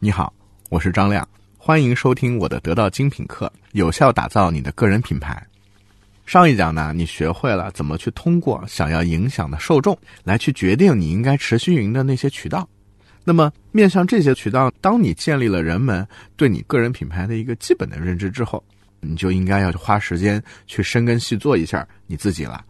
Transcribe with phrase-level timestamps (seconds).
[0.00, 0.32] 你好，
[0.70, 5.44] 我是张亮，欢迎收听我的得到精品课，有效打造你的个人品牌。
[6.24, 12.68] 上一讲呢，你学会了怎么去通过想要影响的受众来去决定你应该持续运营的那些渠道。
[13.24, 16.06] 那么，面向这些渠道，当你建立了人们
[16.36, 18.62] 对你个人品牌的一个基本的认知之后，
[19.00, 22.64] 你就应该要去花时间去深耕细作一下你自己了。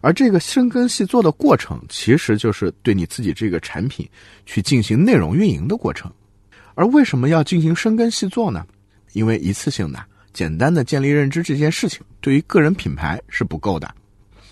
[0.00, 4.04] 而这个深耕细作的过程，其实就是对你自己这个产品
[4.44, 6.12] 去进行内容运营的过程。
[6.74, 8.66] 而为什么要进行深耕细作呢？
[9.12, 13.94] 因为一次性的、简单的建立认知这件事情，对于个人品牌是不够的。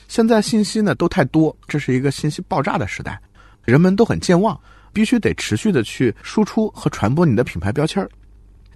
[0.09, 3.20] 现在信息呢都太多，这是一个信息爆炸的时代，
[3.65, 4.59] 人们都很健忘，
[4.93, 8.06] 必须得持续的去输出和传播你的品牌标签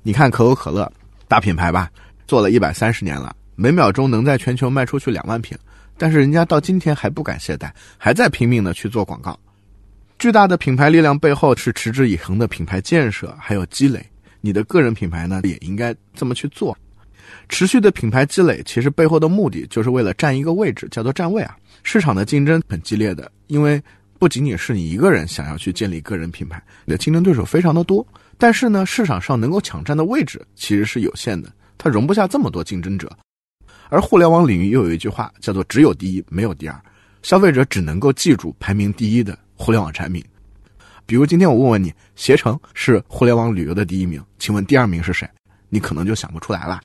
[0.03, 0.91] 你看可口可乐，
[1.27, 1.91] 大品牌吧，
[2.27, 5.59] 做了一百三十年了，每秒钟能在全球卖出去两万瓶，
[5.98, 9.39] 但是人家到今天还不敢懈怠，还在拼命的去做广告。
[10.19, 14.05] 巨大的品牌力量背后是持之以恒的品牌建设，还有积累。
[14.41, 16.77] 你的个人品牌呢，也应该这么去做。
[17.48, 21.56] 持续的品牌积累，其实背后的目的就是为了占一个位置，叫做占位啊。
[21.83, 23.83] 市场的竞争很激烈的，因为
[24.19, 28.06] 不仅仅是你一个人想要去建立个人品牌，你的竞争对手非常的多。
[28.39, 33.11] 但是呢，市场上能够抢占的位置其实是有限的，它容不下这么多竞争者。
[33.91, 36.81] 而互联网领域又有一句话叫做“只有第一，没有第二”，
[37.23, 39.39] 消费者只能够记住排名第一的。
[39.55, 40.24] 互联网产品，
[41.06, 45.28] 比如今天我问问你，携程是互联网旅游的第一名，请问第二名是谁？
[45.69, 46.80] 你可能就想不出来了。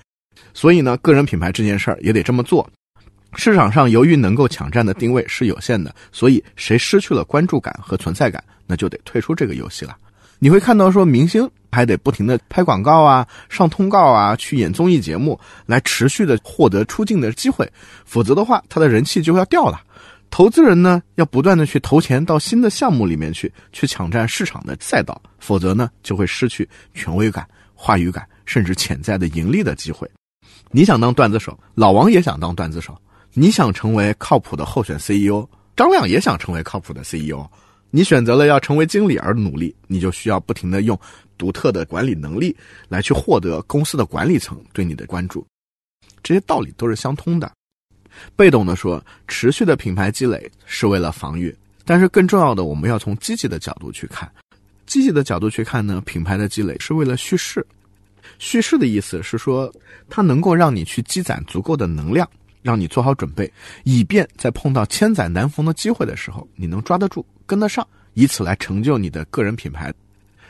[0.54, 2.68] 所以呢，个人品牌这件事儿也得这么做。
[3.36, 9.96] 市场上由于能够抢占的定位是有限的，所以谁失去了关注感和存在感，那就得退出这个游戏了。
[10.40, 17.70] 你会看到说，明星还得不停的拍广告啊、上通告啊、去演综艺节目，来持续的获得出镜的机会，
[18.06, 19.82] 否则的话，他的人气就要掉了。
[20.30, 30.10] 投资人呢，要不断的去投钱到新的项目里面去，去抢占市场的赛道，否则呢，就会失去权威感、话语感，甚至潜在的盈利的机会。
[30.72, 32.94] 你想当段子手，老王也想当段子手；
[33.34, 37.46] 你想成为靠谱的候选 CEO，张亮也想成为靠谱的 CEO。
[37.90, 40.98] 你选择了要成为经理而努力，你就需要不停的用
[41.40, 42.56] 独特的管理能力
[42.88, 45.44] 来去获得公司的管理层对你的关注。
[46.22, 47.52] 这些道理都是相通的。
[48.36, 54.30] 被动的说，持续的品牌积累是为了防御，但是更重要的，我们要从积极的角度去看。
[54.86, 57.66] 积极的角度去看呢，品牌的积累是为了叙事。
[58.38, 59.72] 叙事的意思是说，
[60.10, 62.28] 它能够让你去积攒足够的能量，
[62.62, 63.52] 让你做好准备，
[63.84, 69.94] 以便在碰到千载难逢的机会的时候，你能抓得住、跟得上，以此来成就你的个人品牌。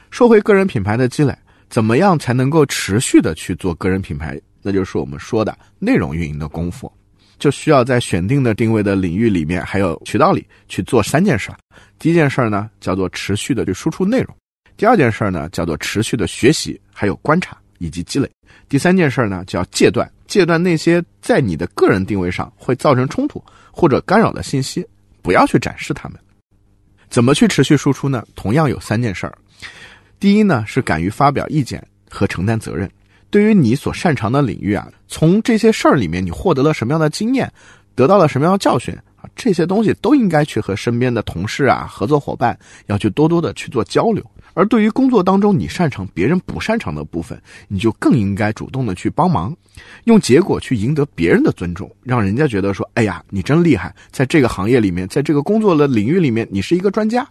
[0.09, 1.35] 说回个人品牌的积累，
[1.69, 4.39] 怎么样才能够持续的去做个人品牌？
[4.61, 6.91] 那就是我们说的内容运营的功夫。
[7.39, 11.49] 就需要在选定的定位的领域里面，还有渠道里去做三件事。
[11.97, 14.27] 第一件事呢，叫做持续的去输出内容；
[14.77, 18.27] 第二件事呢，叫做持续的学习，还有观察以及积累；
[18.67, 24.85] 第三件事呢，叫戒断，戒断那些在你的个人定位上会造成冲突或者干扰的信息，
[25.21, 26.19] 不要去展示它们。
[27.09, 28.23] 怎么去持续输出呢？
[28.35, 29.35] 同样有三件事儿。
[30.19, 32.89] 第一呢，是敢于发表意见和承担责任。
[33.29, 37.51] 对于你所擅长的领域啊，从这些事儿里面你获得了什么样的经验，
[37.95, 42.57] 得到了什么样的教训啊，这些东西都应该去和身边的同事啊、合作伙伴
[42.87, 44.23] 要去多多的去做交流。
[44.55, 49.55] 而对于工作当中你擅长别人不擅长的部分，你就更应该主动的去帮忙，
[50.05, 57.25] 用结果去赢得别人的尊重，让人家觉得说，哎呀，你真厉害，在这个行业里面，在这个工作的领域里面，你是一个专家。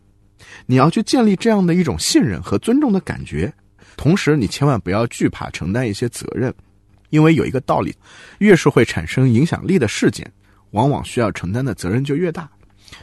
[0.64, 3.52] 你要去建立这样的一种信任和尊重的感觉。
[3.98, 6.54] 同时，你千万不要惧怕承担一些责任，
[7.10, 7.94] 因为有一个道理：
[8.38, 10.32] 越是会产生影响力的事件，
[10.70, 12.48] 往往需要承担的责任就越大。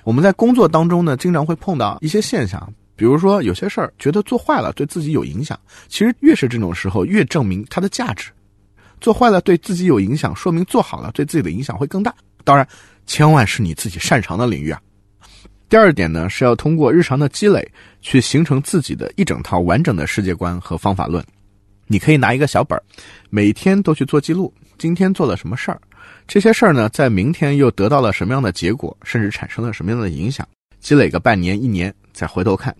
[0.05, 8.31] 我们在工作当中呢，经常会碰到一些现象，比如说有些事儿觉得做坏了对自己有影响，其实越是这种时候，越证明它的价值。
[9.01, 12.15] 做坏了对自己有影响，说明做好了对自己的影响会更大。
[12.45, 12.65] 当然，
[13.05, 14.81] 千万是你自己擅长的领域啊。
[15.67, 17.67] 第二点呢，是要通过日常的积累，
[17.99, 21.23] 去形成自己的一整套完整的世界观和方法论。
[21.87, 22.81] 你可以拿一个小本儿，
[23.29, 25.79] 每天都去做记录，今天做了什么事儿，
[26.27, 30.47] 这些事儿呢，在明天又得到了什么样的结果，甚至产生了什么样的影响。
[30.79, 32.75] 积累个半年、一年，再回头看，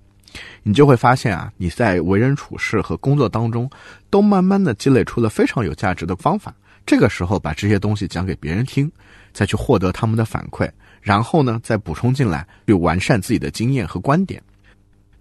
[0.61, 3.69] 你就会发现啊，你在为人处事和工作当中，
[4.11, 6.53] 都慢慢的积累出了非常有价值的方法。
[6.85, 8.91] 这个时候，把这些东西讲给别人听，
[9.33, 10.69] 再去获得他们的反馈。
[11.05, 14.41] 然后呢，再补充进来，去完善自己的经验和观点。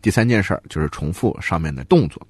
[0.01, 2.27] 第三件事儿就是重复上面的动作，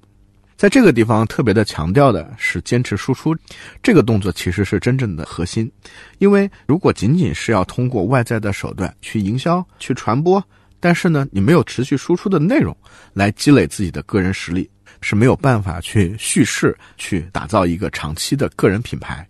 [0.57, 3.33] 在这个地方特别的强调的是坚持输出，
[3.81, 5.71] 这个动作其实是真正的核心。
[6.17, 10.43] 因为如果仅仅是要通过外在的手段去营销、去传播，
[10.81, 12.75] 但是呢，你没有持续输出的内容
[13.13, 14.69] 来积累自己的个人实力，
[14.99, 19.25] 是没有办法去叙事、去打造一个长期的个人品牌。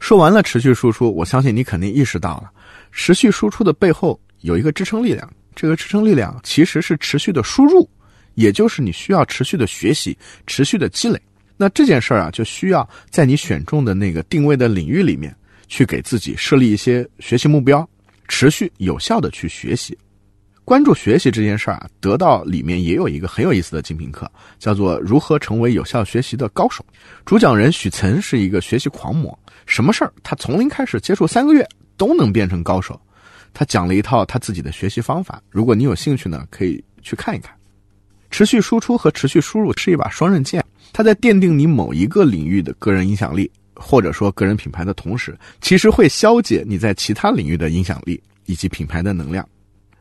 [0.00, 2.50] 说完了持续输出，我相信你肯定意识到了，
[2.98, 7.88] 持续输出的背后有一个支撑力量，这个支撑力量其实是持续的输入，
[8.34, 10.16] 也就是你需要持续的学习、
[10.46, 11.20] 持续的积累。
[11.58, 15.36] 那这件事儿啊，就需要在你选中的那个定位的领域里面，
[15.68, 17.86] 去给自己设立一些学习目标，
[18.28, 19.96] 持续有效的去学习。
[20.64, 24.28] 关注学习这件事儿啊，得到里面也有一个很有意思的精品课，
[24.58, 26.84] 叫做《如何成为有效学习的高手》。
[27.26, 31.64] 主讲人许岑是一个学习狂魔，什么事儿他从零开始接触三个月
[31.96, 33.00] 都能变成高手。
[33.52, 37.54] 他讲了一套他自己的学习方法，如果你有兴趣呢，可以去看一看。
[38.30, 40.62] 持续输出和持续输入是一把双刃剑，
[40.92, 49.48] 它在奠定你某一个领域的个人影响力或者说个人品牌的同时，其实会消解你在其他领域的影响力以及品牌的能量。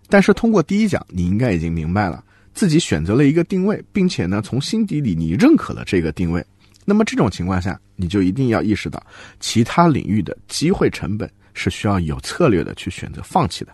[0.10, 6.46] 但是通过第一讲，你应该已经明白了，自己选择了一个定位，并且呢，从心底里你认可了这个定位。
[6.84, 9.02] 那么这种情况下，你就一定要意识到，
[9.40, 13.74] 其他领域的机会成本是需要有策略的去选择放弃的。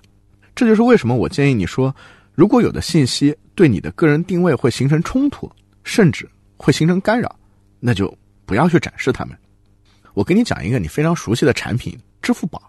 [0.55, 1.93] 这就是为什么我建议你说，
[2.33, 5.51] 如果有的信息对你的个人定位会形成冲突，
[5.83, 7.35] 甚至会形成干扰，
[7.79, 9.37] 那就不要去展示它们。
[10.13, 12.61] 我给你讲一个你非常熟悉的产品——支付宝。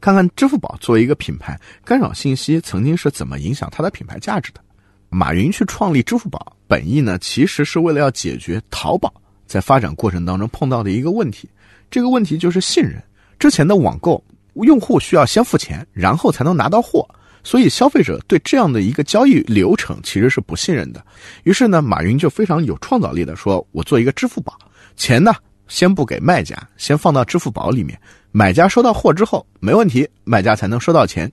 [0.00, 4.60] 看看支付宝作为一个品牌，干扰信息曾经是怎么影响它的品牌价值的？
[5.08, 9.12] 马云去创立支付宝，本意呢，其实是为了要解决淘宝
[9.46, 11.48] 在发展过程当中碰到的一个问题。
[11.90, 13.02] 这个问题就是信任。
[13.38, 14.22] 之前的网购，
[14.54, 17.08] 用户需要先付钱，然后才能拿到货，
[17.42, 21.04] 所以消费者对这样的一个交易流程其实是不信任的。
[21.44, 24.56] 于是呢，马云就非常有创造力的说：“我做一个支付宝，
[24.96, 25.32] 钱呢
[25.68, 27.98] 先不给卖家，先放到支付宝里面。”
[28.34, 31.30] 买家收到货之后没问题，卖家才能收到钱。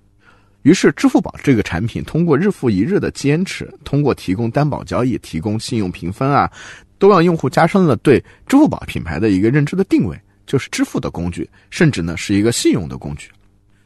[0.63, 6.51] 于是，支付宝这个产品通过日复一日的坚持，通过提供担保交易、提供信用评分啊，
[6.97, 13.29] 都让用户加深了对支付宝品牌的一个认知的定位，就是支付的工具，甚至呢是一个信用的工具。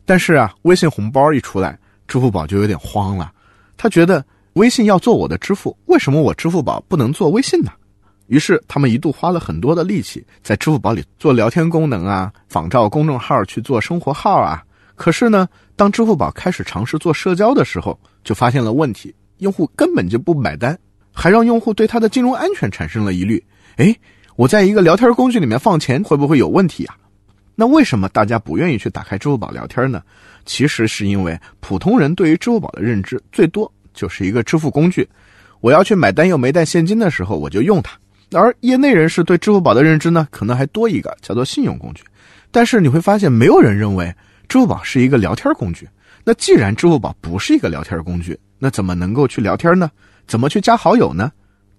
[0.05, 1.77] 但是啊，微信红包一出来，
[2.07, 3.29] 支付宝就有点慌了，
[3.75, 7.71] 他觉得微信要做我的支付，为什么我支付宝不能做微信呢？
[8.27, 14.63] 于是，他们一度花了很多的力气在支付宝里做聊天功能啊，仿照公众号去做生活号啊。
[14.95, 15.45] 可是呢，
[15.75, 20.79] 当支付宝开始尝试做社交的时候，就发现了问题，用户根本就不买单，
[21.11, 23.43] 还让用户对他的金融安全产生了疑虑。
[23.75, 23.93] 哎，
[24.35, 26.95] 我在一个聊天工具里面放钱会不会有问题啊？
[27.55, 30.01] 那为什么大家不愿意去打开支付宝聊天呢？
[30.43, 35.07] 其实是因为普通人对于支付宝的认知最多就是一个支付工具，
[35.61, 37.97] 我要去买单又没带现金的时候，我就用它。
[38.31, 42.03] 而业内人士对支付宝的认知呢，可能还多一个叫做信用工具。
[42.49, 44.11] 但是你会发现，没有人认为
[44.49, 45.87] 支付宝是一个聊天工具。
[46.23, 49.91] 那既然支付宝不是一个聊天工具，那怎么能够去聊天呢？
[50.25, 51.31] 怎么去加好友呢？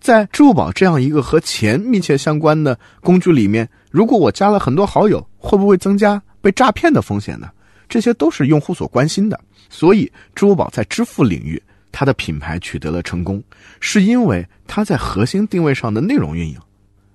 [0.05, 7.49] 在支付宝这样一个和钱密切相关的工具里面，如果我加了很多好友，会不会增加被诈骗的风险呢？
[7.89, 9.41] 这些都是用户所关心的。
[9.71, 10.05] 所以，
[10.35, 11.61] 支付宝在支付领域。
[11.91, 13.43] 它的品牌取得了成功，
[13.81, 16.59] 是因为它在核心定位上的内容运营。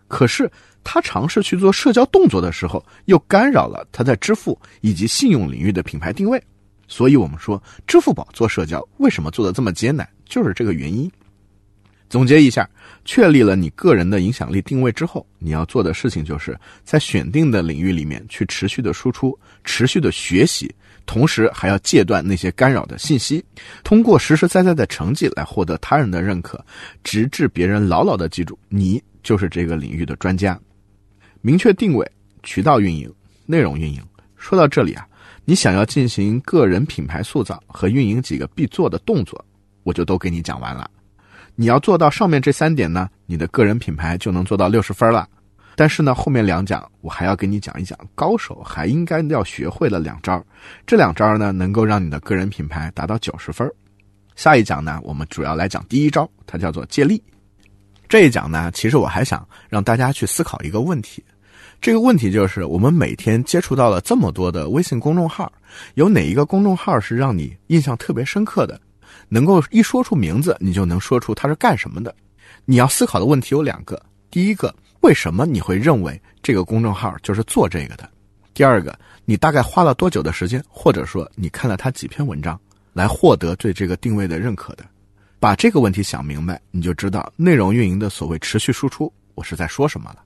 [0.08, 0.50] 可是，
[0.84, 6.42] 它尝试去做社交动作的时候，又干扰了它在支付以及信用领域的品牌定位。
[6.88, 11.08] 所以，我们说，支付宝做社交为什么做的这么艰难，就是这个原因。
[12.10, 12.68] 总结一下，
[13.06, 20.74] 确立了你个人的影响力定位之后，你要做的事情就是在选定的领域里面去持续的输出，持续的学习。
[21.06, 23.44] 同时还要戒断那些干扰的信息，
[23.84, 26.64] 通过实实在在的成绩来获得他人的认可，
[27.04, 30.60] 直至别人牢牢的记住你就是这个领域的专家。
[31.42, 32.08] 明确定位、
[32.44, 33.12] 渠道运营、
[33.48, 34.00] 内容运营。
[34.36, 35.08] 说到这里啊，
[35.46, 39.44] 你想要进行个人品牌塑造和运营几个必做的动作，
[39.82, 40.88] 我就都给你讲完了。
[41.60, 45.28] 你要做到上面这三点呢，你的个人品牌就能做到六十分了。
[45.76, 50.42] 但是呢，后面两讲我还要给你讲一讲，高手还应该要学会了两招，
[50.88, 53.70] 这两招呢能够让你的个人品牌达到九十分。
[54.38, 57.22] 下一讲呢，我们主要来讲第一招，它叫做借力。
[58.08, 61.22] 这一讲呢，其实我还想让大家去思考一个问题，
[61.82, 65.52] 这个问题就是我们每天接触到了这么多的微信公众号，
[65.96, 68.80] 有哪一个公众号是让你印象特别深刻的，
[69.28, 72.14] 能够一说出名字你就能说出它是干什么的？
[72.66, 74.74] 你要思考的问题有两个，第一个。
[75.02, 78.10] 为什么你会认为这个公众号就是做这个的？
[78.54, 82.60] 第二个，你大概花了多久的时间，或者说你看了他几篇文章，
[82.92, 84.84] 来获得对这个定位的认可的？
[85.40, 90.22] 把这个问题想明白，你就知道内容运营的所谓持续输出，我是在说什么了。